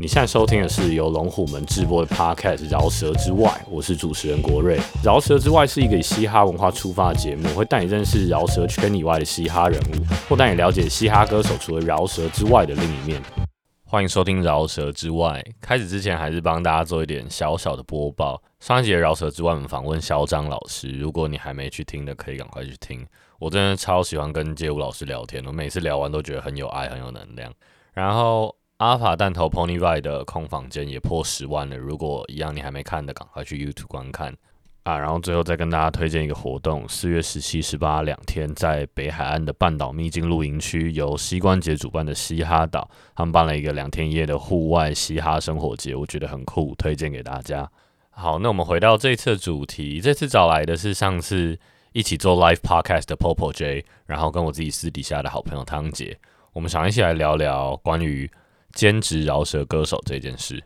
[0.00, 4.78] 你现在收听的是由龙虎门直播的 Podcast《饶舌之外》，我是主持人国瑞。
[5.02, 9.94] 《饶舌之外》是一个以嘻哈文化出发的节目，会带你认识饶舌圈以外的嘻哈人物，
[10.28, 13.20] 或带你了解嘻哈歌手除了饶舌之外的另一面。
[13.84, 15.42] 欢迎收听《饶舌之外》。
[15.60, 18.40] 开始之前，还是帮大家做一点小小的播报。
[18.60, 23.04] 上一节《饶舌之外》我们访问肖张老师，如果你还没去听的，可以赶快去听。
[23.42, 27.52] 我真的超喜欢跟街舞老师聊天，我每次聊完都觉得很有爱，很有能量。
[27.92, 28.54] 然后。
[28.78, 34.36] 阿法弹头 Pony Ride 的空房间也破十万了，如果一样你还没看的，赶快去 YouTube 观看
[34.82, 34.98] 啊！
[34.98, 47.70] 然后最后再跟大家推荐一个活动，四月十七、十八两天，在北海岸的半岛秘境露营区，由膝关节主办的嘻哈岛，他们办了一个两天一夜的户外嘻哈生活节，我觉得很酷，推荐给大家。
[48.10, 51.56] 好，那我们回到这次的主题，这次找来的是上次
[51.92, 56.18] 一起做 Live Podcast 的 Popo J，然后跟我自己私底下的好朋友汤姐，
[56.52, 58.30] 我们想一起来聊聊关于。
[58.74, 60.64] 兼职饶舌歌手这件事。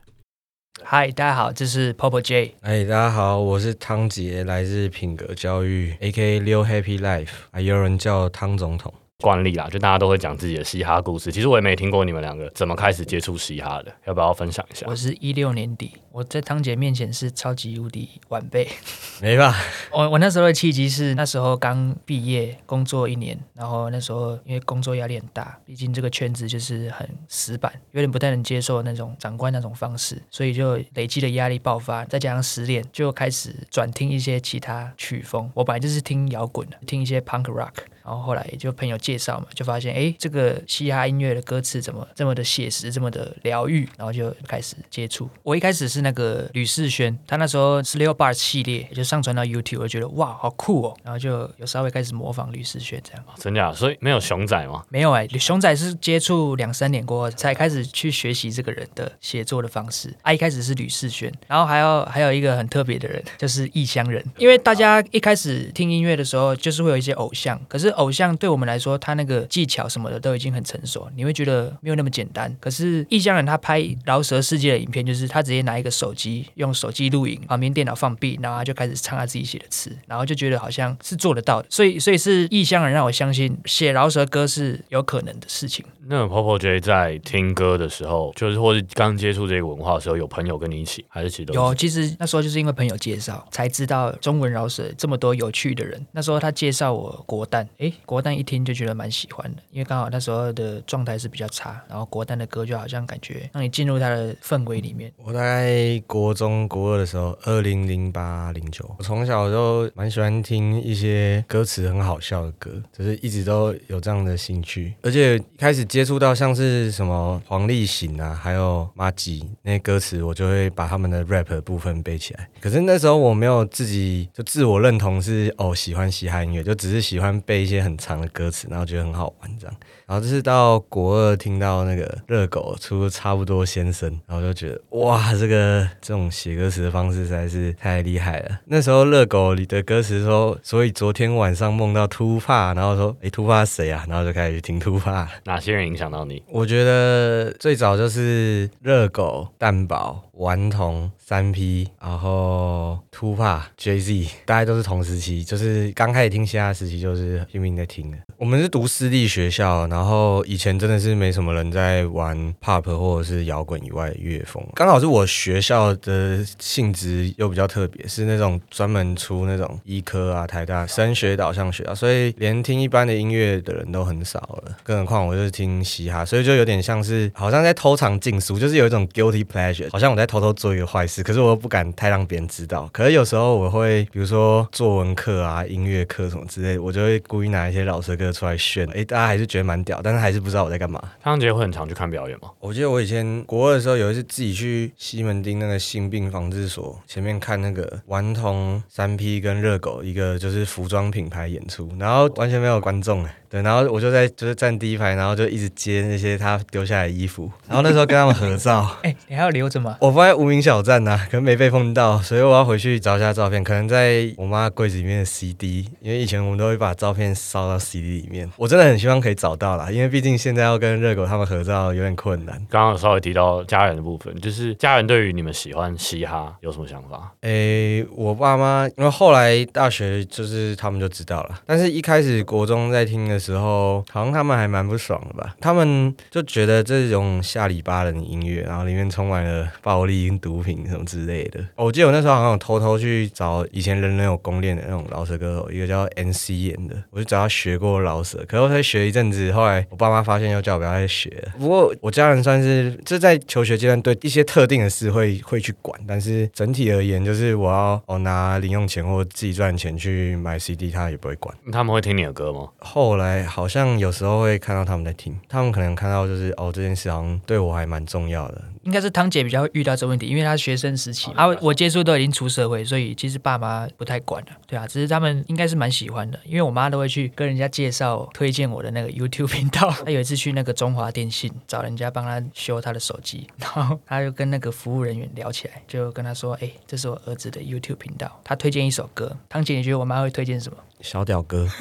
[0.85, 2.55] 嗨，大家好，这是 Popo J。
[2.61, 6.39] 哎，大家好，我是汤杰，来自品格教育，A.K.
[6.39, 8.95] 六 Happy Life，还有人叫汤总统。
[9.19, 11.33] 惯例啦，就大家都会讲自己的嘻哈故事。
[11.33, 14.87] 其实我也没听过你们两个怎么开始接触嘻哈的，要不要分享一下？
[14.89, 18.67] 我是一六年底，我在汤姐面前是超级无敌晚辈，
[19.21, 19.55] 没吧？
[19.93, 35.51] 我我那时候的契机是那时候刚毕业工作一年，然后那时候因为工作压力很大，毕竟这个圈子就是很死板，有点不太能接受那种长官那种方式，所以就累积的压力爆发，再加上失恋，就开始转听一些其他曲风。
[35.53, 37.75] 我本来就是听摇滚的，听一些 punk rock。
[38.07, 45.29] 然后后来也就朋友介绍嘛，就发现哎，这个嘻哈音乐的歌词怎么这么的写实，这么的疗愈，然后就开始接触。
[45.43, 53.25] 我一开始是那个吕世轩，他那时候十六 bar 系列就上传到 YouTube，我觉得哇，好酷哦，然后就有稍微开始模仿吕世轩这样。
[53.39, 53.73] 真假？
[53.73, 54.85] 所以没有熊仔吗？
[54.89, 60.15] 没有哎，熊仔是接触两三年过后才开始去学习这个人的写作的方式。
[60.23, 64.25] 啊，一开始是吕世轩，然后还有还有一个很特别的人，就是异乡人。
[64.39, 67.97] 因为大家一开始听音乐的时候，就是会有一些偶像，可是。
[67.97, 72.55] 偶像对我们来说，他那个技巧什么的都已经很成熟，你会觉得没有那么简单。
[72.61, 81.69] 可是异乡人他拍饶舌世界的影片，就是他直接拿一个手机，用手机录影，旁边电脑放 B，然后他就开始唱他自己写的词，然后就觉得好像是做得到的。
[81.71, 85.85] 所以，所以是异乡人让我相信写饶舌歌是有可能的事情。
[86.09, 91.75] 那 Popo J 在听歌的时候，就是或是刚接触这个文化的时候，有朋友跟你一起，还是其实有？
[91.75, 96.05] 其实那时候就是因为朋友介绍才知道中文饶舌这么多有趣的人。
[96.13, 97.93] 那时候他介绍我国蛋，哎。
[98.05, 105.13] 国蛋一听就觉得蛮喜欢的，因为刚好那时候的状态是比较差，然后国蛋的歌就好像感觉让你进入他的氛围里面。
[105.25, 122.47] 我大概国中国二的时候，二零零八零九，我从小就蛮喜欢听一些歌词很好笑的歌，就是一直都有这样的兴趣，而且开始接触到像是什么黄立行啊，还有马吉那些歌词，我就会把他们的 rap 部分背起来。
[122.61, 127.87] 可是那时候我没有自己就自我认同是哦喜欢嘻哈音乐，就只是喜欢背一些。
[127.87, 129.77] 很长的歌词，然后觉得很好玩，这样。
[130.07, 138.59] 然后就是到国二听到那个热狗出差不多先生，然后就觉得哇，这个这种写歌词的方式实在是太厉害了。
[138.65, 144.05] 那时候热狗里的歌词说，所以昨天晚上梦到突发，然后说哎突发谁啊？
[144.09, 145.29] 然后就开始去听突发。
[145.45, 146.43] 哪些人影响到你？
[146.49, 158.19] 我觉得最早就是热狗、蛋堡、顽童、三 P，然后突发、J Z，大家都是同时期，就是刚开始听嘻哈时期，就是拼命在听的。
[158.39, 159.87] 我们是读私立学校。
[159.87, 174.77] 然后以前真的是没什么人在玩 pop 或者是摇滚以外的乐风，刚好是我学校的性质又比较特别，是那种专门出那种医科啊、台大升学导向学校，所以连听一般的音乐的人都很少了。
[174.83, 182.89] 更何况我就是听嘻哈，所以就有点像是好像在偷藏禁书，就是有一种 guilty pleasure，好像我在偷偷做一个坏事，可是我又不敢太让别人知道。
[182.93, 190.01] 可是有时候我会，比如说作文课啊、音乐课什么之类，我就会故意拿一些老师歌出来炫，哎，大家还是觉得蛮屌。
[190.03, 191.03] 但是还是不知道我在干嘛。
[191.23, 192.51] 汤杰会很常去看表演吗？
[192.61, 203.37] 我记得我以前国二的时候，有一次自己去西门町那个性病防治所前面看那个顽童三 P 跟热狗一个就是服装品牌演出，然后完全没有观众哎。
[203.49, 208.89] 对，然后我就在就是站第一排，然后就一直接那些他丢下来的衣服，然后那时候跟他们合照。
[209.03, 209.97] 哎，你还要留着吗？
[210.01, 218.51] 我放在无名小站呐，可能没被碰到，所以我要回去找一下照片，可能在我妈柜子里面的 CD，因为以前我们都会把照片烧到 CD 里面。
[218.57, 222.55] 我真的很希望可以找到啦，因为毕竟现在要跟热狗他们合照有点困难。
[222.69, 227.33] 刚刚稍微提到家人的部分，就是家人对于你们喜欢嘻哈有什么想法？
[227.43, 233.36] 哎，我爸妈因为后来大学就是他们就知道了，但是一开始国中在听的。
[233.37, 235.55] 的时候，好像他们还蛮不爽的吧？
[235.61, 241.61] 他们就觉得这种下里巴人的音乐，然后里面充满了暴力跟毒品什么之类的。
[241.77, 251.53] 我记得我那时候好像有偷偷去找以前人人有攻练的那种饶舌歌手，一个叫 NC 演的，我就找他学过饶舌，可是我才学一阵子，后来我爸妈发现，又叫我不要再学了。
[251.59, 261.55] 不过我家人算是这在求学阶段对一些特定的事会会去管，但是整体而言，就是我要我拿零用钱或自己赚钱去买 CD，他也不会管。
[261.73, 262.69] 他们会听你的歌吗？
[262.79, 268.63] 后来好像有时候会看到他们在听，他们可能看到就是哦这件事好像对我还蛮重要的。
[268.83, 279.91] 应该是汤姐比较会遇到这个问题，因为她学生时期啊，我接触都已经出社会，所以其实爸妈不太管了，对啊，只是他们应该是蛮喜欢的，因为我妈都会去跟人家介绍、推荐我的那个 YouTube 频道。
[280.05, 290.79] 她有一次去那个中华电信找人家帮她修她的手机，然后她就跟那个服务人员聊起来，就跟他说：“哎，这是我儿子的 YouTube 频道，他推荐一首歌。”汤姐，你觉得我妈会推荐什么？
[291.01, 291.67] 小屌哥。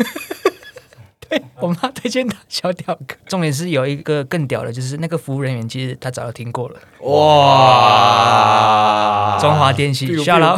[1.30, 6.76] 对 我妈推荐他小屌哥，重点是有一个更屌的，就是那个服务人员，其实他早就听过了。
[7.02, 8.36] 哇！
[9.40, 10.58] 中华电信，小老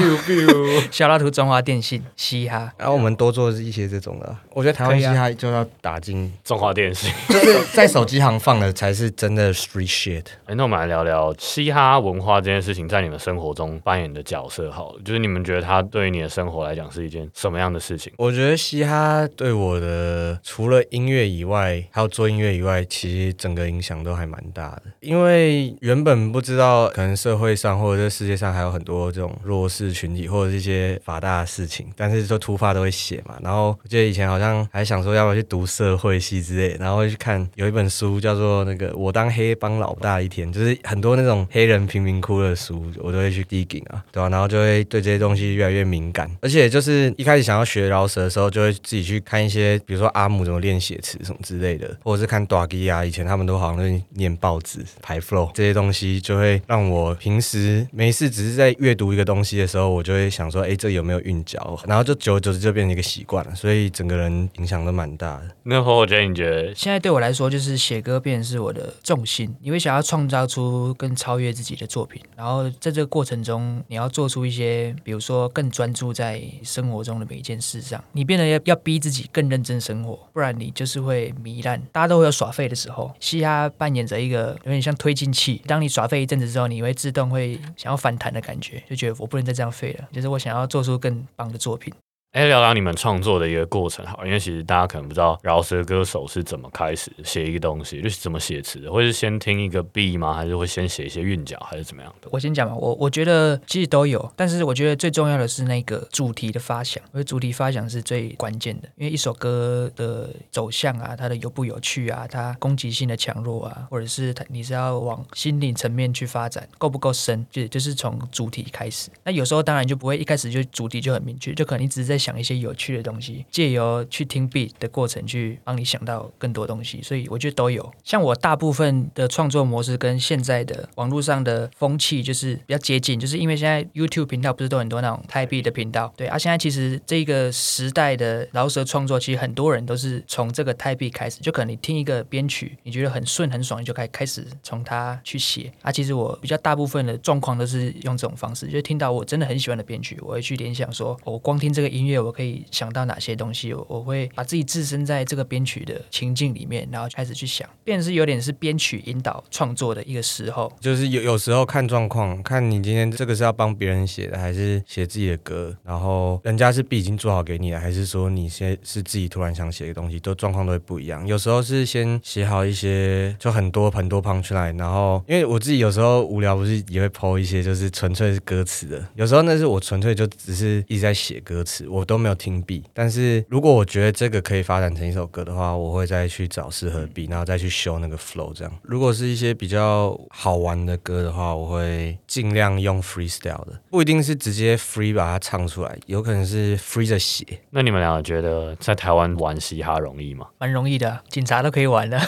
[0.91, 2.71] 小老图，中华电信嘻哈。
[2.77, 10.23] 然后我们多做一些这种的，我觉得台湾嘻哈就要打进中华电信，就是在手机行放的才是真的 street shit。
[10.45, 14.71] 哎，那我们来聊聊嘻哈文化这件事情在你们生活中扮演的角色。
[14.71, 18.13] 好了，就是你们觉得它对于你的生活来讲是一件什么样的事情？
[18.17, 20.39] 我觉得嘻哈对我的。
[20.57, 24.85] 除了音乐以外，还有做音乐以外，其实整个影响都还蛮大的。
[25.01, 33.37] 因为原本不知道，可能社会上或者这世界上还有很多这种弱势群体，或者是一些法大的事情，但是就突发都会写嘛。
[33.43, 44.27] 然后我记得以前好像还想说要不要去读社会系之类，然后会去看有一本书叫做那个《我当黑帮老大一天》，就是很多那种黑人贫民窟的书，我都会去 digging 啊，对吧？
[44.29, 46.27] 然后就会对这些东西越来越敏感。
[46.41, 50.46] 而且就是一开始想要学饶舌的时候，就会自己去看一些，比如说阿姆。
[50.47, 61.77] 怎么练写词什么之类的，或者是看 d a g 啊，以前他们都好像在念报纸排 flow 这些东西，就会让我平时没事只是在阅读一个东西的时候，我就会想说，哎，这有没有韵脚？
[61.85, 65.49] 然后就久而久之就变成一个习惯了，所以整个人影响都蛮大的。
[65.63, 80.17] 那会我觉得你觉得现在对我来说，就是写歌变成是我的重心，你会想要创造出更超越自己的作品，然后在这个过程中，你要做出一些，比如说更专注在生活中的每一件事上，你变得要要逼自己更认真生活。
[80.37, 83.11] 不然你就是会糜烂，大家都会有耍废的时候。
[83.19, 91.91] 嘻哈扮演着一个有点像推进器，当你耍废一阵子之后，你会自动会想要反弹的感觉，就觉得我不能再这样废了，就是我想要做出更棒的作品。
[92.33, 100.35] 哎，聊聊你们创作的一个过程好，因为其实大家可能不知道饶舌歌手是怎么开始写一个东西，就是怎么写词的，会是先听一个 B 吗？
[100.35, 102.27] 还是会先写一些韵脚，还是怎么样的？
[102.31, 119.09] 我先讲吧，我我觉得其实都有，但是我觉得最重要的是那个主题的发想，因为主题发想是最关键的，因为一首歌的走向啊，它的有不有趣啊，它攻击性的强弱啊，或者是它你是要往心理层面去发展，够不够深，就就是从主题开始。
[119.23, 122.27] 那有时候当然就不会一开始就主题就很明确，就可能你只是在在。
[122.27, 127.89] 想一些有趣的东西，借由去听 beat 的过程去帮你想到更多东西，所以我觉得都有。
[128.03, 145.71] 像我大部分的创作模式跟现在的网络上的风气就是比较接近，就是因为现在 YouTube 频道不是都很多那种泰币的频道，对啊，现在其实这个时代的饶舌创作，其实很多人都是从这个泰币开始，就可能你听一个编曲，你觉得很顺很爽，你就开开始从它去写。
[145.81, 152.23] 啊，其实我比较大部分的状况都是用这种方式，就听到我真的很喜欢的编曲，我会去联想说，我光听这个音乐。
[152.23, 160.71] 我可以想到哪些东西，我我会把自己置身在这个编曲的情境里面，然后开始去想，变是有点是编曲引导创作的一个时候。
[160.79, 171.25] 就是有有时候看状况，看你今天这个是要帮别人写的，还是写自己的歌，然后人家是笔已经做好给你了，还是说你先是自己突然想写的东西，都状况都会不一样。
[171.27, 179.07] 有时候是先写好一些，就很多很多 punch line，然后因为我自己有时候无聊，不是也会抛一些，就是纯粹是歌词的。
[179.15, 188.53] 有时候那是我纯粹就只是一直在写歌词，都没有听 B，但是如果我觉得这个可以发展成一首歌的话，我会再去找适合 B，然后再去修那个 flow。
[188.53, 197.45] 这样，如果是一些比较好玩的歌的话，我会尽量用 freestyle 的，不一定是直接 free 把它唱出来，有可能是 free 着写。
[197.71, 200.47] 那你们两个觉得在台湾玩嘻哈容易吗？
[200.59, 202.19] 蛮容易的，警察都可以玩的。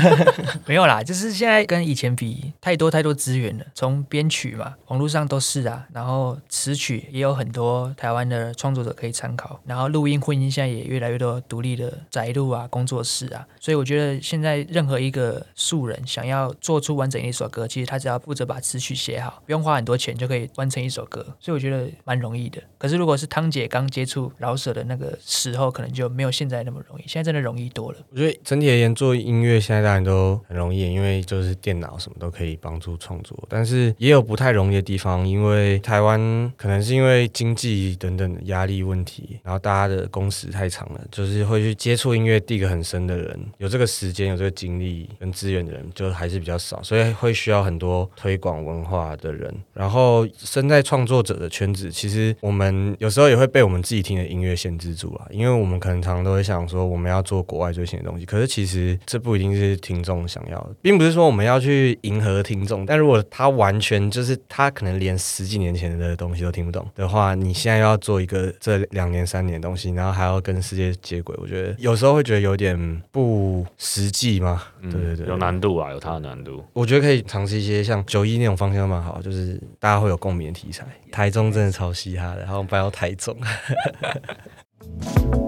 [0.66, 3.64] 没有啦，就是现在跟以前比，太多太多资源了。
[3.74, 9.05] 从编曲嘛，网络上都是啊，然后词曲也有很多台湾的创作者可以。
[9.06, 9.60] 可以参考。
[9.64, 22.60] 然后录音混音现在也越来越多独立的宅录啊、工作室啊，所以我觉得现在任何一个素人想要做出完整一首歌，其实他只要负责把词曲写好，不用花很多钱就可以完成一首歌，所以我觉得蛮容易的。
[22.78, 27.98] 可是如果是汤姐刚接触饶舌的那个时候，可能就没有现在那么容易，现在真的容易多了。
[28.10, 49.54] 我觉得整体而言做音乐现在当然都很容易，因为就是电脑什么都可以帮助创作，但是也有不太容易的地方，因为台湾可能是因为经济等等压力问问题，然后大家的工时太长了，就是会去接触音乐地个很深的人，有这个时间、有这个精力跟资源的人，就还是比较少，所以会需要很多推广文化的人。
[49.74, 74.62] 然后身在创作者的圈子，其实我们有时候也会被我们自己听的音乐限制住了，因为我们可能常常都会想说我们要做国外最新的东西，可是其实这不一定是听众想要的，并不是说我们要去迎合听众，但如果他完全就是他可能连十几年前的东西都听不懂的话，你现在要做一个这两年三年的东西，然后还要跟世界接轨，我觉得有时候会觉得有点不实际嘛。
[74.82, 76.64] 对对对，有难度啊，有它的难度。
[76.72, 80.86] 我觉得可以尝试一些像九一那种方向蛮好，就是大家会有共鸣的题材。
[81.10, 83.36] 台中真的超嘻哈的，然后搬到台中。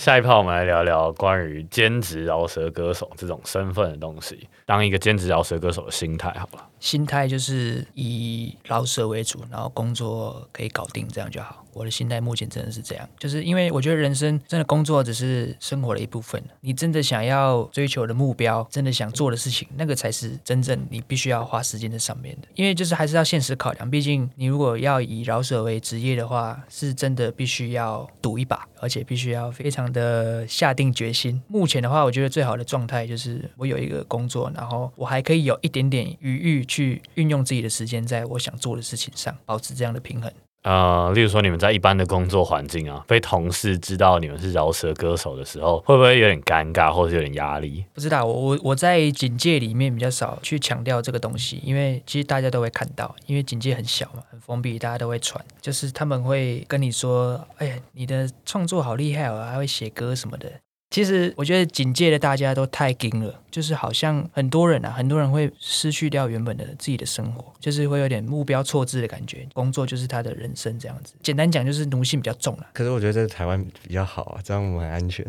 [0.00, 4.48] 下一趴我们来聊聊关于兼职饶舌歌手这种身份的东西。
[4.64, 6.66] 当一个兼职饶舌歌手的心态，好了。
[6.78, 11.62] 心态就是以饶舌为主，然后工作可以搞定，这样就好。
[11.72, 16.42] 我的心态目前真的是这样，就是因为我觉得人生真的工作只是生活的一部分。
[16.60, 22.48] 你真的想要追求的目标，真的想做的事情，那个才是真正你必须要花时间在上面的。
[22.54, 31.42] 因为就是还是要现实考量，毕竟你如果要以饶舌为职业的话，是真的必须要赌一把，而且必须要非常的下定决心。
[31.48, 36.60] 目前的话，我觉得最好的状态就是我有一个工作，然后我还可以有一点点余裕。
[36.70, 40.30] 去运用自己的时间，在我想做的事情上，保持这样的平衡。
[40.62, 47.84] 呃，例如说，你们在一般的工作环境啊，被同事知道你们是饶舌歌手的时候，会不会有点尴尬，或者有点压力？
[47.94, 60.50] 不知道，我我我在警戒里面比较少去强调这个东西，因为其实大家都会看到，因为警戒很小嘛，很封闭，大家都会传，就是他们会跟你说：“哎呀，你的创作好厉害哦，还会写歌什么的。”
[60.90, 71.14] 其实我觉得警戒的大家都太精了，就是好像很多人啊，很多人会失去掉原本的自己的生活，就是会有点目标错置的感觉，工作就是他的人生这样子。
[71.22, 72.66] 简单讲就是奴性比较重了。
[72.72, 75.24] 可是我觉得在台湾比较好啊，这样我们很安全。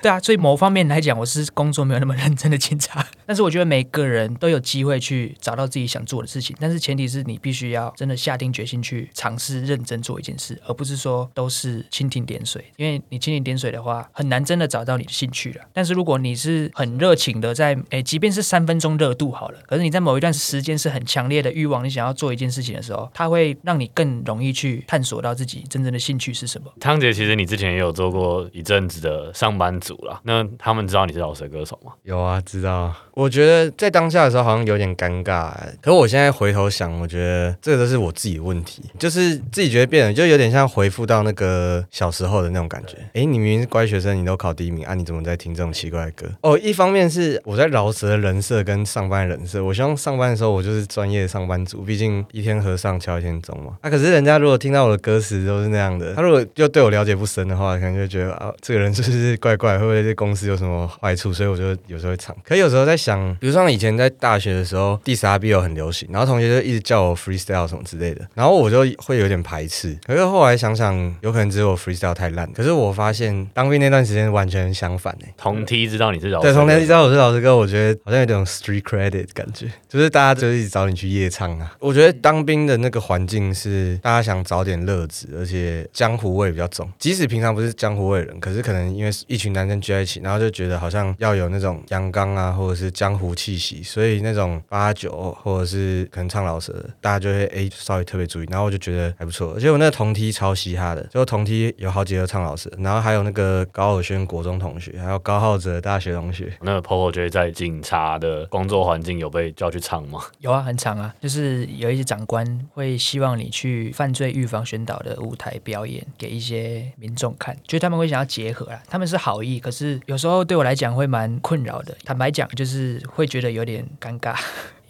[0.00, 3.06] 对啊，所以某方面来讲，我是工作没有那么认真的警察。
[3.26, 12.64] 但是我觉得每个人都有机会去找到自己想做的事情，但是前提是你必须要真的下定决心去尝试认真做一件事，而不是说都是蜻蜓点水。
[12.78, 14.69] 因为你蜻蜓点水的话，很难真的。
[14.70, 26.72] 找到你的兴趣了，但是如果你是很热情的，在诶，即便是三分钟热度好了，可是你在某一段时间是很强烈的欲望，你想要做一件事情的时候，它会让你更容易去探索到自己真正的兴趣是什么。
[26.80, 31.92] 汤姐，其实你之前也有做过一阵子的上班族了，那他们知道你是老舌歌手吗？
[32.04, 32.94] 有啊，知道。
[33.12, 42.96] 我觉得在当下的时候好像有点尴尬，可我现在回头想，我觉得这个都是我自己的问题，就是自己觉得变了，就有点像回复到那个小时候的那种感觉。
[43.12, 46.26] 哎，你明明是乖学生，你都考第一名啊，你怎么在听这种奇怪的歌？
[46.42, 53.78] 哦，一方面是我在饶舌的人设跟上班人设，我希望上班的时候我就是专业的上班族，毕竟一天和尚敲一天钟嘛。
[53.80, 59.78] 啊，可是人家如果听到我的歌词都是那样的，他如果又对我了解不深的话，可能就觉得啊，这个人是不是怪怪？
[59.78, 61.32] 会不会对公司有什么坏处？
[61.32, 62.36] 所以我就有时候会唱。
[62.44, 63.34] 可有时候在想。
[63.40, 69.96] 比如像以前在大学的时候，diss R B O 很流行，然后同学就一直叫我 freestyle 什么之类的，然后我就会有点排斥。
[70.06, 72.50] 可是后来想想，有可能只有我 freestyle 太烂。
[72.52, 75.32] 可是我发现当兵那段时间完全相反诶。
[75.38, 81.74] 同梯知道你是老对，同梯知道我是老师哥，我觉得好像有点 street credit 感觉，就是大家就一直找你去夜唱啊。
[81.80, 86.86] 我觉得当兵的那个环境是大家想找点乐子，而且江湖味比较重。
[86.98, 93.30] 即使平常不是江湖味人，可是可能因为一群男生聚在一起，然后就觉得好像要有那种阳刚啊，或者是江湖。
[93.40, 99.54] 气息，所以那种八九或者是可能唱老舌，大家就会诶稍微特别注意，然后我就觉得还不错。
[99.54, 106.52] 而且我那个同梯超嘻哈的，就同梯有好几个唱老舌，然后还有那个高尔轩国中同学，还有高浩哲大学同学。
[106.60, 110.20] 那个 Popo 觉得在警察的工作环境有被叫去唱吗？
[110.40, 121.96] 有啊，很长啊，就是有一些长官会希望你去犯罪预防宣导的舞台表演给一些民众看，就他们会想要结合啊，他们是好意，可是有时候对我来讲会蛮困扰的。
[122.04, 123.30] 坦白讲，就是会。
[123.30, 124.36] 觉得有点尴尬。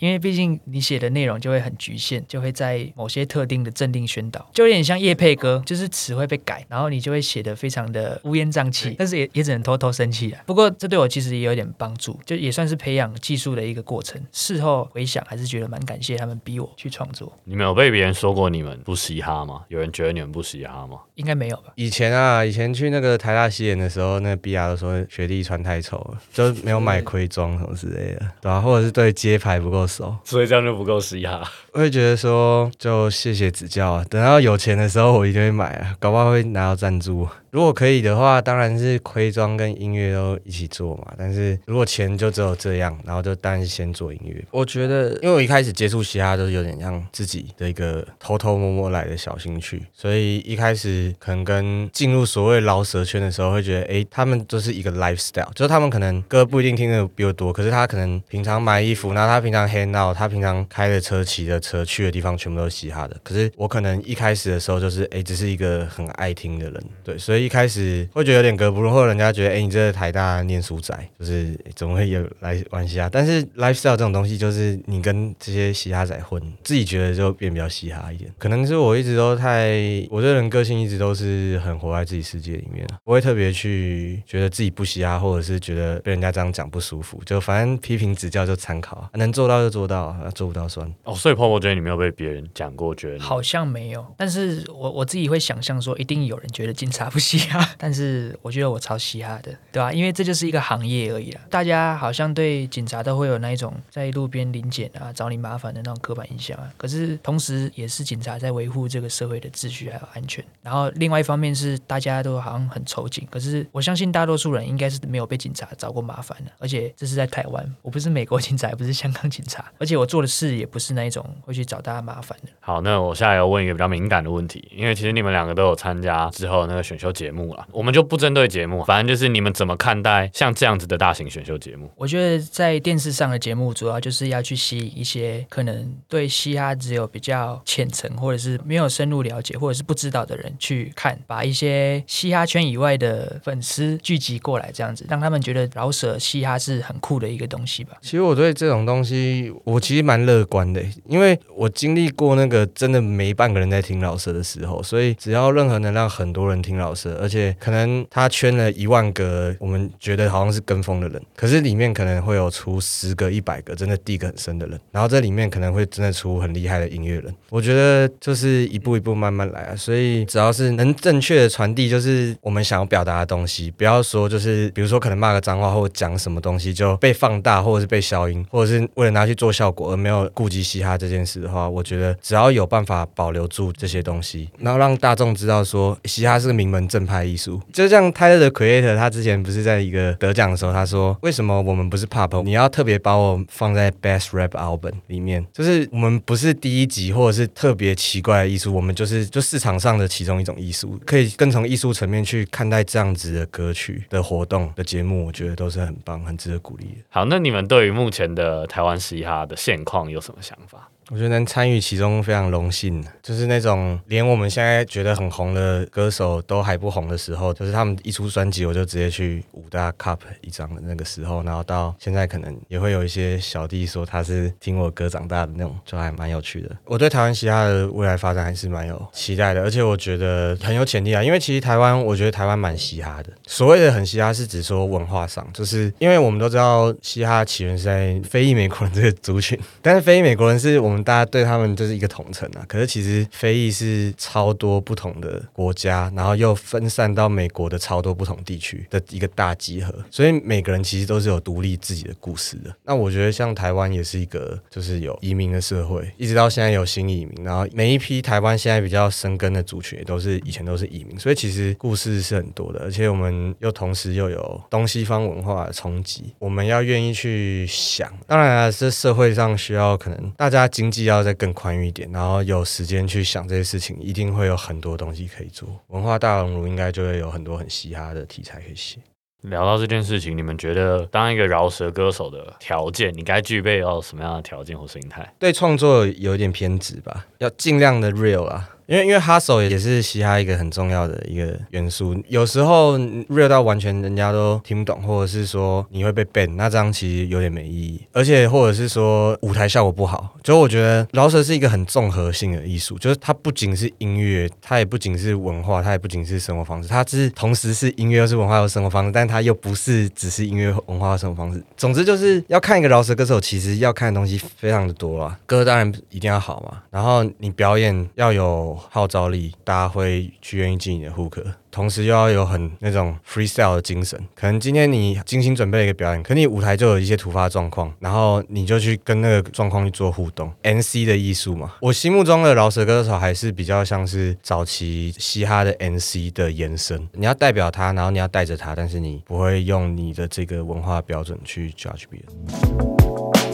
[0.01, 10.43] 因为毕竟你写的内容就会很局限，就会在某些特定的镇定宣导，就有点像叶配歌，就是词会被改，然后你就会写的非常的乌烟瘴气，但是也也只能偷偷生气啊。
[10.47, 14.21] 不过这对我其实也有点帮助，就也算是培养技术的一个过程。
[14.33, 17.33] 事后回想，还是觉得蛮感谢他们逼我去创作。
[17.45, 19.63] 你们有被别人说过你们不嘻哈吗？
[19.69, 20.99] 有人觉得你们不嘻哈吗？
[21.15, 21.73] 应该没有吧？
[21.75, 31.43] 以前啊，以前去那个台大西演的时候，那 B R 都说学弟穿太丑了，就没有买盔装什么之类的，对吧、或者是对街牌不够熟，所以这样就不够嘻哈。
[31.73, 34.05] 我会觉得说，就谢谢指教啊。
[34.09, 37.27] 等到有钱的时候，我一定会买啊，搞不好会拿到赞助。
[37.51, 41.13] 如果可以的话，当然是盔装跟音乐都一起做嘛。
[41.19, 44.45] 但是如果钱就只有这样，然后就当然是先做音乐。
[44.51, 63.17] 我觉得，因为我一开始接触嘻哈都是有点像自己的一个偷偷摸摸来的小兴趣，所以一开始可能跟进入所谓饶舌圈的时候，会觉得，诶，他们就是一个 lifestyle，就是他们可能歌不一定听的比我多，可是他可能平常买衣服，然后他平常 hang out，他平常开的车、骑的车、去的地方全部都是嘻哈的。
[63.25, 73.09] 可是我可能一开始的时候就是，诶，只是一个很爱听的人，对，所以一开始会觉得有点格不入，或者人家觉得，哎，你这个台大念书仔，就是诶怎么会有来玩嘻哈？
[73.11, 78.31] 但是 lifestyle 这种东西，就是你跟这些嘻哈仔混，自己觉得就变比较嘻哈一点。
[78.39, 90.91] 可能是我一直都太，我这人个性一直都是很活在自己世界里面，不会特别去觉得自己不嘻哈，或者是觉得被人家这样讲不舒服，就反正批评指教就参考，能做到就做到，做不到算。
[91.05, 110.45] 哦，所以 Popo 觉得你没有被别人讲过，觉得好像没有，但是我我自己会想象说，一定有人觉得警察不嘻哈， 但是我觉得我超嘻哈的，对吧、因为这就是一个行业而已啦，大家好像对警察都会有那一种在路边临检啊、找你麻烦的那种刻板印象啊，可是同时也是警察在维护这个社会的秩序还有安全。
[110.63, 122.49] 然后另外一方面是大家都好像很仇警，可是我相信大多数人应该是没有被警察找过麻烦的，而且这是在台湾，我不是美国警察，也不是香港警察，而且我做的事也不是那一种会去找大家麻烦的。
[122.61, 131.91] 好，那我下来要问一个比较敏感的问题，因为其实你们两个都有参加之后那个选秀节目了，我们就不针对节目，反正就是你们怎么看待像这样子的大型选秀节目？
[131.97, 147.99] 我觉得在电视上的节目，主要就是要去吸引一些可能对嘻哈只有比较浅层，或者是没有深入了解，或者是不知道的人去看，把一些嘻哈圈以外的粉丝聚集过来，这样子让他们觉得饶舌嘻哈是很酷的一个东西吧。
[148.01, 167.35] 其实我对这种东西，我其实蛮乐观的，因为我经历过那个真的没半个人在听老舌的时候，所以只要任何能让很多人听老舌，而且可能他圈了一万个我们觉得好像是跟风的人，可是里面可能会有出十个、一百个真的地个很深的人，然后这里面可能会真的出很厉害的音乐人。
[167.49, 207.05] 我觉得就是一步一步慢慢来啊，所以只要是能正确的传递，就是我们想要表达的东西，不要说就是比如说可能骂个脏话或者讲什么东西就被放大，或者是被消音，或者是为了拿去做效果而没有顾及嘻哈这件事的话，我觉得只要有办法保留住这些东西，然后让大众知道说嘻哈是个名门正派艺术，就像泰勒的 Creator，他之前不是在一个得奖的时候，他说为什么我们不是 Pop，你要特别把我放在 Best Rap Album 里面，就是我们不是第一集或者是特别奇怪的艺术，我们就是就市场上的其中一种艺术，可以更从艺术层面去看待这样子的歌曲的活动的节目，我觉得都是很棒、很值得鼓励的。
[207.09, 210.90] 好，那你们对于目前的台湾嘻哈的现况有什么想法？
[211.13, 226.71] 我觉得能参与其中非常荣幸，就是那种连我们现在觉得很红的歌手都还不红的时候，就是他们一出专辑我就直接去五大 cup 一张的那个时候，然后到现在可能也会有一些小弟说他是听我歌长大的那种，就还蛮有趣的。
[226.85, 242.65] 我对台湾嘻哈的未来发展还是蛮有期待的，而且我觉得很有潜力啊，因为其实台湾我觉得台湾蛮嘻哈的，所谓的很嘻哈是指说文化上，就是因为我们都知道嘻哈起源是在非裔美国人这个族群， 但是非裔美国人是我们大家对他们就是一个统称啊。
[242.69, 252.75] 可是其实非裔是超多不同的国家，然后又分散到美国的超多不同地区的一个大集合，所以每个人其实都是有独立自己的故事的。
[252.85, 268.11] 那我觉得像台湾也是一个就是有移民的社会，一直到现在有新移民，然后每一批台湾现在比较生根的族群也都是以前都是移民，所以其实故事是很多的，而且我们又同时又有东西方文化的冲击，我们要愿意去想。
[268.27, 275.69] 当然啊，这社会上需要可能大家经济要再更宽裕一点，然后有时间去想这些事情，一定会有很多东西可以做。
[275.89, 278.99] 文化大熔炉应该就会有很多很嘻哈的题材可以写。
[279.43, 285.33] 聊到这件事情，你们觉得当一个饶舌歌手的条件，你该具备要什么样的条件或心态？
[285.39, 288.69] 对创作有一点偏执吧，要尽量的 real 啊。
[288.91, 292.13] 因为因为 hustle 也是嘻哈一个很重要的一个元素。
[292.27, 298.01] 有时候 real 到完全人家都听不懂，或者是说你会被 ban，那这样其实有点没意义。
[298.13, 311.63] 而且或者是说舞台效果不好，就我觉得饶舌是一个很综合性的艺术，就是它不仅是音乐，它也不仅是文化，它也不仅是生活方式，它是同时是音乐又是文化又是生活方式，但它又不是只是音乐文化生活方式。
[311.77, 315.39] 总之就是要看一个饶舌歌手，其实要看的东西非常的多啊。
[315.47, 321.43] 歌当然一定要好嘛，然后你表演要有号召力，大家会去愿意进你的 hook。
[321.71, 330.53] 同时又要有很那种 freestyle 的精神，可能今天你精心准备了一个表演，可你舞台就有一些突发状况，然后你就去跟那个状况去做互动。
[330.63, 337.09] N C 的艺术嘛，我心目中的饶舌歌手还是比较像是早期嘻哈的 N C 的延伸。
[337.13, 343.50] 你要代表他，然后你要带着他，但是你不会用你的这个文化标准去 judge 别人。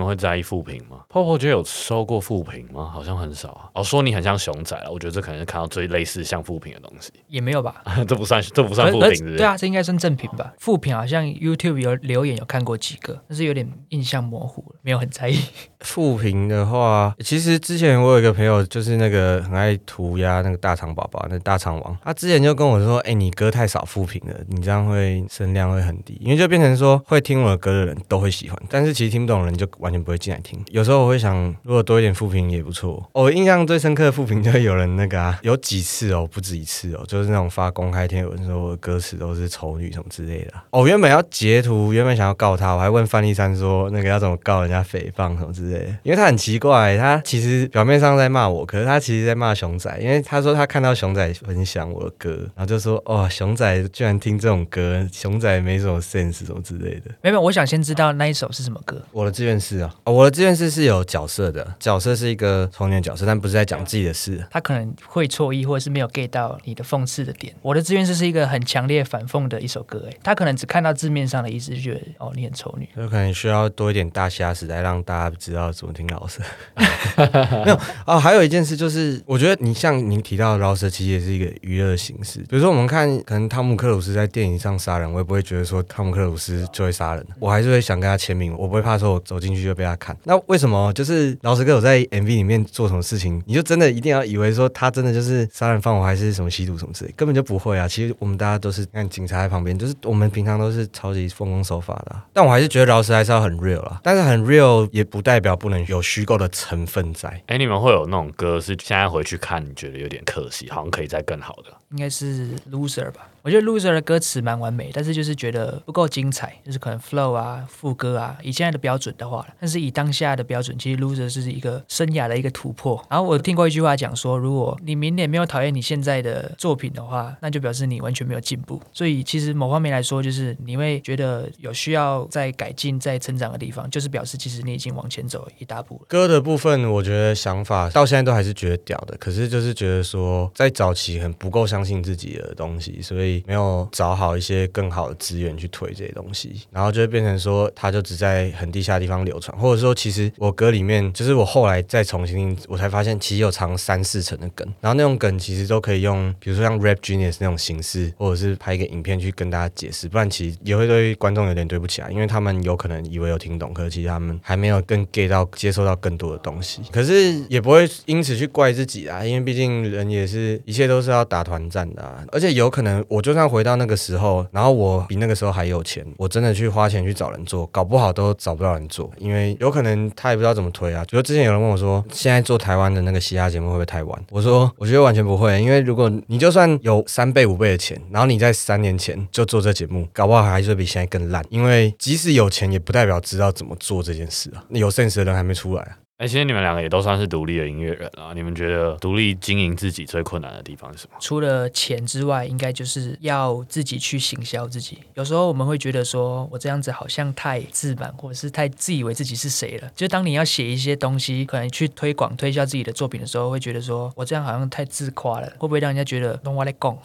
[0.00, 2.90] 们会在意负评吗？Popo 觉得有收过负评吗？
[2.92, 3.68] 好像很少啊。
[3.74, 7.12] 哦，说你很像熊仔了，我觉得这可能是看到最类似像负评的东西。
[7.28, 7.82] 也没有吧？
[8.08, 9.36] 这不算，这不算负评，是不是？
[9.36, 10.52] 对啊，这应该算正评吧。
[10.58, 15.38] 负评好像 YouTube 有留言有看过几个，但是有点印象模糊了，没有很在意。
[15.80, 30.62] 负评的话，其实之前我有一个朋友，就是那个很爱涂鸦那个大肠宝宝，那大肠王，他之前就跟我说：“哎，你歌太少负评了，你这样会声量会很低，因为就变成说会听我的歌的人都会喜欢，但是其实听不懂的人就。”完全不会进来听。
[30.70, 33.08] 有时候我会想，如果多一点复评也不错。
[33.12, 40.52] 我印象最深刻的复评就是有人那个啊， 有几次哦，不止一次哦，就是那种发公开贴文说我的歌词都是丑女什么之类的。
[40.70, 45.86] 哦，原本要截图，原本想要告他，我还问范立山说那个要怎么告人家诽谤什么之类的。
[46.02, 57.10] 因为他很奇怪，他其实表面上在骂我，可是他其实在骂熊仔，因为他说他看到熊仔分享我的歌，然后就说哦，熊仔居然听这种歌，熊仔没什么 sense 什么之类的。
[57.22, 59.00] 没有，我想先知道那一首是什么歌。
[59.12, 59.60] 我的志愿。
[59.60, 64.44] 是啊，我的这件事是有角色的，角色是一个童年角色，但不是在讲自己的事。
[64.50, 67.54] 他可能会错意，或者是没有 get 到你的讽刺的点。
[67.62, 72.88] 我的志愿是是一个很强烈反讽的一首歌，哎，他可能只看到字面上的意思，就觉得哦，你很丑女。
[72.96, 76.40] 就可能需要多一点大虾时代，让大家知道怎么听老师。
[77.64, 82.38] 没有哦，还有一件事就是，我觉得你像你提到饶舌，其实也是一个娱乐形式。
[82.48, 89.50] 比如说我们看，可能汤姆克鲁斯在电影上杀人，我也不会觉得说汤姆克鲁斯就会杀人，我还是会想跟他签名，我不会怕说我走进。
[89.50, 97.86] 进去就被他看，那为什么就是老师哥有在 MV 里面做什么事情，你就真的一定要以为说他真的就是杀人放火还是什么吸毒什么之类，根本就不会啊！
[97.86, 102.20] 其实我们大家都是看警察在旁边，就是我们平常都是超级奉公守法的。
[102.32, 107.40] 但我还是觉得饶舌还是要很 real 啦，但是很 real 也不代表不能有虚构的成分在。
[107.46, 111.70] 哎，你们会有那种歌是现在回去看你觉得有点可惜，好像可以再更好的？
[111.92, 113.28] 应该是 Loser 吧。
[113.42, 123.02] 我觉得 Loser 的歌词蛮完美，但是就是觉得不够精彩，就是可能 flow 啊、副歌啊，以现在的标准的话，但是以当下的标准，其实 Loser 是一个生涯的一个突破。
[123.08, 128.78] 然后我听过一句话讲说，如果你明年没有讨厌你现在的作品的话，那就表示你完全没有进步。
[128.92, 136.02] 所以其实某方面来说，就是你会觉得有需要在改进、在成长的地方，就是表示其实你已经往前走一大步了。
[136.08, 143.29] 歌的部分，我觉得想法到现在都还是觉得屌的，可是就是觉得说在早期很不够相信自己的东西，所以。
[143.46, 173.19] 没有找好一些更好的资源去推这些东西，然后就会变成说，它就只在很地下的地方流传，或者说，其实我歌里面，就是我后来再重新，我才发现，其实有藏三四层的梗，然后那种梗其实都可以用，比如说像 Rap Genius 那种形式，或者是拍一个影片去跟大家解释，不然其实也会对观众有点对不起啊，因为他们有可能以为有听懂，可是其实他们还没有更 get 到接受到更多的东西，可是也不会因此去怪自己啊，因为毕竟人也是一切都是要打团战的，啊，而且有可能我。
[173.20, 181.04] 我就算回到那个时候，然后我比那个时候还有钱，我真的去花钱去找人做，搞不好都找不到人做，因为有可能他也不知道怎么推啊。
[181.06, 184.24] 比如之前有人问我说，现在做台湾的那个嘻哈节目会不会太晚？
[184.30, 191.44] 我说，我觉得完全不会，因为如果你就算有三倍五倍的钱，然后你在三年前就做这节目，搞不好还是会比现在更烂。
[191.50, 194.64] 因为即使有钱，也不代表知道怎么做这件事啊。
[194.70, 195.98] 有 sense 的人还没出来啊。
[196.20, 198.32] 哎，其实你们两个也都算是独立的音乐人啊。
[198.34, 201.16] 你们觉得独立经营自己最困难的地方是什么？
[201.18, 204.98] 除了钱之外，应该就是要自己去行销自己。
[205.14, 209.90] 有时候我们会觉得说，我这样子好像太自满，或者是太自以为自己是谁了。
[209.96, 216.98] 就当你要写一些东西，可能去推广、推销自己的作品的时候，会觉得说我这样好像太自夸了，会不会让人家觉得 “no one let go”？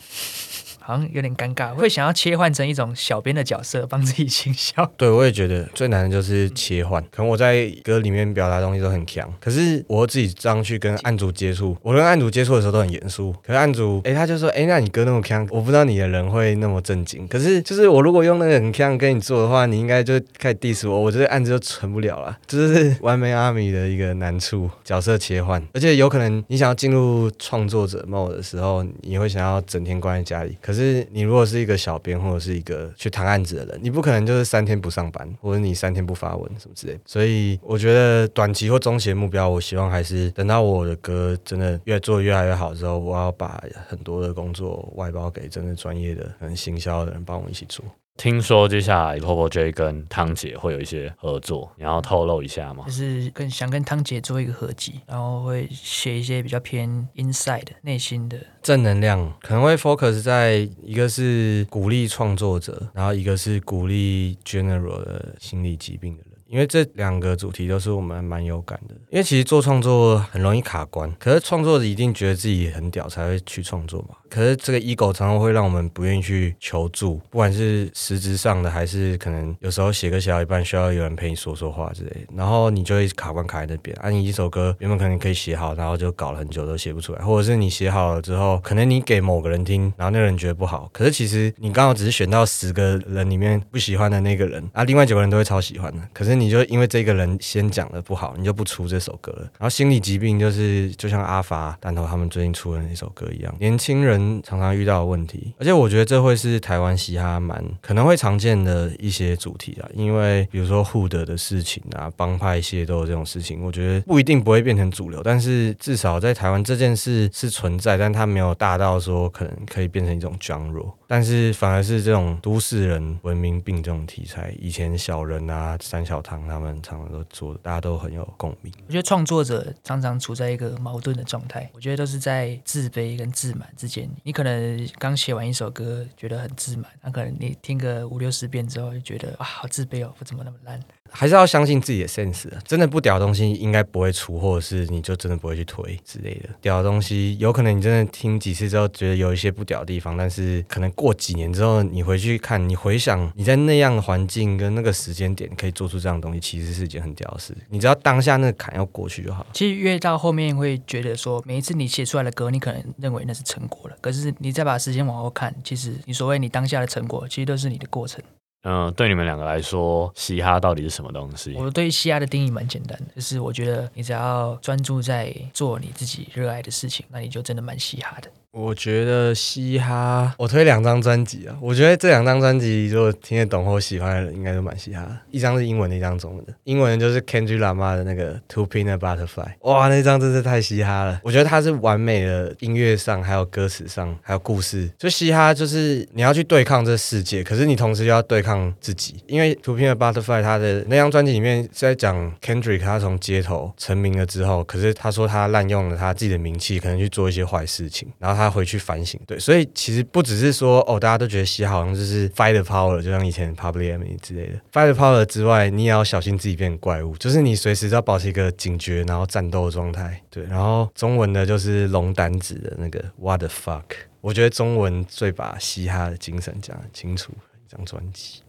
[0.86, 4.86] 好像有点尴尬，会想要切换成一种小编的角色，帮自己行销。
[4.96, 7.02] 对，我也觉得最难的就是切换。
[7.06, 13.34] 可能我在歌里面表达东西都很强，可是我自己这样去跟案主接触，我跟案主接触的时候都很严肃。
[13.44, 17.28] 可是案主，哎，他就说，哎，那你歌那么强，我不知道你的人会那么正经。
[17.28, 22.38] 可是就是我如果用那个很强跟你做的话，你应该就开始 diss 我，我这个案子就成不了了。
[22.46, 30.56] 这是完美阿米的一个难处，角色切换，而且有可能你想要进入创作者 mode 的时候，你会想要整天关在家里。
[30.62, 37.00] 可是你如果是一个小编或者是一个去谈案子的人，你不可能就是三天不上班，或者你三天不发文什么之类。
[37.06, 47.84] 所以我觉得短期或中期的目标，我希望还是等到我的歌真的越做越来越好之后，我要把很多的工作外包给真的专业的、很行销的人帮我一起做。
[48.18, 52.86] 听说接下来 Popo J 跟汤姐会有一些合作，你要透露一下吗？
[52.86, 66.35] 就是跟想跟汤姐做一个合集，然后会写一些比较偏 inside 内心的正能量，可能会 focus 在一个是鼓励创作者，然后一个是鼓励 general 的心理疾病的人。
[66.56, 68.96] 因为这两个主题都是我们蛮有感的。
[69.10, 74.16] 因为其实做创作很容易卡关，可是创作者一定觉得自己很屌才会去创作嘛。
[74.30, 83.94] 可是这个 ego 常常会让我们不愿意去求助，不管是实质上的，还是可能有时候写歌写到一半需要有人陪你说说话之类，然后你就会卡关卡在那边。
[84.00, 99.42] 啊，你一首歌原本可能可以写好，然后就搞了很久都写不出来，或者是你写好了之后，可能你给某个人听，然后那个人觉得不好，可是其实你刚好只是选到十个人里面不喜欢的那个人，啊，另外九个人都会超喜欢的，可是你你就因为这个人先讲的不好，你就不出这首歌了。
[99.44, 105.06] 然后心理疾病就是就像阿法弹头他们最近出的那首歌一样，年轻人常常遇到的。
[105.06, 120.98] 问题，而且我觉得这会是台湾嘻哈蛮可能会常见的一些主题啊，因为比如说互德的事情啊，帮派械斗这种事情，我觉得不一定不会变成主流，但是至少在台湾这件事是存在，但它没有大到说可能可以变成一种僵弱。
[121.08, 128.74] 但是反而是这种都市人文明病这种题材，以前小人啊、三小汤他们常常都做，大家都很有共鸣。
[128.88, 134.10] 我觉得创作者常常处在一个矛盾的状态，我觉得都是在自卑跟自满之间。
[134.24, 140.82] 你可能刚写完一首歌，觉得很自满，那可能你听个五六十遍之后，就觉得啊，好自卑哦，我怎么那么烂？
[141.12, 146.50] 还是要相信自己的 sense，真的不屌的东西应该不会出，或者是你就真的不会去推之类的。
[146.60, 157.56] 屌的东西有可能你真的听几次之后觉得有一些不屌的地方，但是可能过几年之后你回去看，你回想你在那样的环境跟那个时间点可以做出这样的东西，其实是一件很屌的事。
[157.70, 159.46] 你只要当下那个坎要过去就好。
[159.54, 168.24] 其实越到后面会觉得说，每一次你写出来的歌，你可能认为那是成果了，可是你再把时间往后看，其实你所谓你当下的成果，其实都是你的过程。
[168.68, 171.54] 嗯，对你们两个来说，嘻哈到底是什么东西？
[171.54, 178.32] 我对嘻哈的定义蛮简单的，就是我觉得你只要专注在做你自己热爱的事情，那你就真的蛮嘻哈的。
[178.56, 181.54] 我觉得嘻哈，我推两张专辑啊。
[181.62, 185.06] 我觉得这两张专辑，如果听得懂或喜欢的人，应该都蛮嘻哈。
[185.30, 186.54] 一张是英文的，一张中文的。
[186.64, 191.20] 英文就是 Kendrick Lamar 的那个 Two Peanut Butterfly，哇，那张真是太嘻哈了。
[191.22, 194.90] 我觉得它是完美的音乐上，还有歌词上，还有故事。
[194.98, 199.22] 就嘻哈就是你要去对抗这世界，可是你同时又要对抗自己。
[199.28, 208.45] 因为 Two Peanut Butterfly 他的那张专辑里面是在讲 Kendrick 他从街头成名了之后，可是他说他滥用了他自己的名气，可能去做一些坏事情，然后他。
[208.46, 220.22] 他回去反省，对，所以其实不只是说哦，大家都觉得嘻哈好像就是 fight the power，就像以前 Public Enemy 之类的 fight the power 之外，你也要小心自己变怪物，就是你随时都要保持一个警觉，然后战斗的状态。
[220.30, 223.84] 对，然后中文的就是龙胆子的那个 What the fuck，
[224.22, 227.32] 我觉得中文最把嘻哈的精神讲得清楚，
[227.68, 228.42] 一张专辑。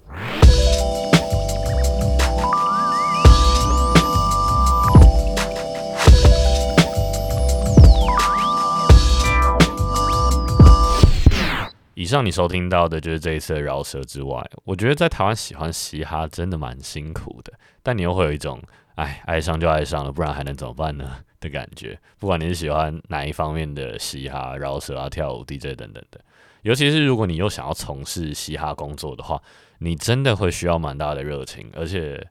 [12.07, 18.63] 以上你收听到的就是这一次的饶舌之外，我觉得在台湾喜欢嘻哈真的蛮辛苦的，但你又会有一种
[18.95, 21.99] 哎爱上就爱上了，不然还能怎么办呢的感觉。
[22.21, 26.21] 不管你是喜欢哪一方面的嘻哈、饶舌啊、跳舞、DJ 等等的，
[26.63, 29.43] 尤其是如果你又想要从事嘻哈工作的话，
[29.79, 32.25] 你真的会需要蛮大的热情，而且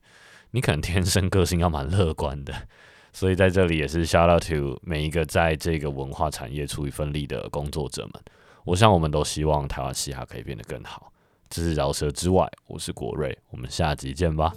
[0.51, 2.53] 你可能天生个性要蛮乐观的。
[3.11, 8.13] 所以在这里也是 shout out to 每一个在这个文化产业出一份力的工作者们。
[8.65, 11.13] 我想，我们都希望台湾嘻哈可以变得更好。
[11.51, 14.51] 这是饶舌之外，我是国瑞，我们下集见吧。